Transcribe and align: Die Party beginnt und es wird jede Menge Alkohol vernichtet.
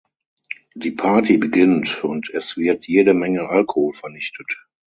Die 0.73 0.89
Party 0.93 1.37
beginnt 1.37 2.03
und 2.03 2.31
es 2.31 2.57
wird 2.57 2.87
jede 2.87 3.13
Menge 3.13 3.47
Alkohol 3.49 3.93
vernichtet. 3.93 4.65